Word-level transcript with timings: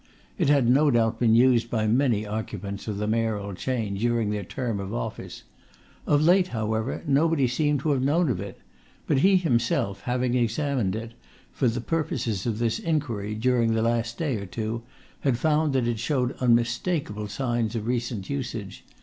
It 0.39 0.49
had 0.49 0.67
no 0.67 0.89
doubt 0.89 1.19
been 1.19 1.35
used 1.35 1.69
by 1.69 1.85
many 1.85 2.25
occupants 2.25 2.87
of 2.87 2.97
the 2.97 3.05
Mayoral 3.05 3.53
chair 3.53 3.87
during 3.91 4.31
their 4.31 4.43
term 4.43 4.79
of 4.79 4.91
office. 4.95 5.43
Of 6.07 6.23
late, 6.23 6.47
however, 6.47 7.03
nobody 7.05 7.47
seemed 7.47 7.81
to 7.81 7.91
have 7.91 8.01
known 8.01 8.27
of 8.29 8.39
it; 8.41 8.59
but 9.05 9.19
he 9.19 9.35
himself 9.35 10.01
having 10.01 10.33
examined 10.33 10.95
it, 10.95 11.11
for 11.51 11.67
the 11.67 11.81
purposes 11.81 12.47
of 12.47 12.57
this 12.57 12.79
inquiry, 12.79 13.35
during 13.35 13.75
the 13.75 13.83
last 13.83 14.17
day 14.17 14.37
or 14.37 14.47
two, 14.47 14.81
had 15.19 15.37
found 15.37 15.71
that 15.73 15.87
it 15.87 15.99
showed 15.99 16.35
unmistakable 16.39 17.27
signs 17.27 17.75
of 17.75 17.85
recent 17.85 18.27
usage. 18.27 18.83